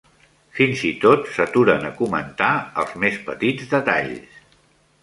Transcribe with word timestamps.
Fins 0.59 0.79
i 0.91 0.93
tot 1.03 1.29
s'aturen 1.35 1.85
a 1.91 1.91
comentar 2.01 2.51
els 2.85 2.97
més 3.05 3.21
petits 3.31 3.73
detalls. 3.77 4.43